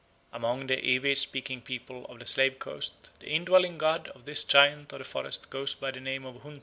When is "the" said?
0.65-0.77, 2.17-2.25, 3.19-3.27, 4.97-5.05, 5.91-5.99